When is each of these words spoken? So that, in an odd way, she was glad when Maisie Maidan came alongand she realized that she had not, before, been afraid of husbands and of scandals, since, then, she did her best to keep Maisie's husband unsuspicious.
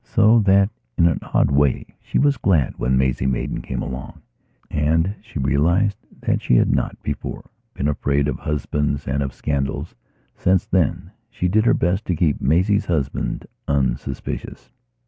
So 0.03 0.39
that, 0.39 0.71
in 0.97 1.05
an 1.05 1.19
odd 1.21 1.51
way, 1.51 1.85
she 2.01 2.17
was 2.17 2.37
glad 2.37 2.79
when 2.79 2.97
Maisie 2.97 3.27
Maidan 3.27 3.61
came 3.61 3.83
alongand 3.83 5.13
she 5.21 5.37
realized 5.37 5.99
that 6.21 6.41
she 6.41 6.55
had 6.55 6.73
not, 6.73 6.97
before, 7.03 7.51
been 7.75 7.87
afraid 7.87 8.27
of 8.27 8.39
husbands 8.39 9.07
and 9.07 9.21
of 9.21 9.31
scandals, 9.31 9.93
since, 10.35 10.65
then, 10.65 11.11
she 11.29 11.47
did 11.47 11.65
her 11.65 11.75
best 11.75 12.05
to 12.05 12.15
keep 12.15 12.41
Maisie's 12.41 12.87
husband 12.87 13.45
unsuspicious. 13.67 14.71